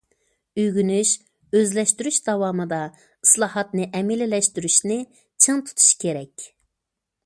ئۆگىنىش، 0.61 1.11
ئۆزلەشتۈرۈش 1.59 2.17
داۋامىدا 2.31 2.81
ئىسلاھاتنى 3.03 3.89
ئەمەلىيلەشتۈرۈشنى 4.01 5.01
چىڭ 5.47 5.65
تۇتۇش 5.71 5.95
كېرەك. 6.05 6.53